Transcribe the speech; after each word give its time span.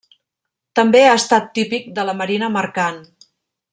També 0.79 1.01
ha 1.07 1.11
estat 1.17 1.51
típic 1.59 1.93
de 1.99 2.07
la 2.09 2.17
marina 2.23 2.51
mercant. 2.57 2.99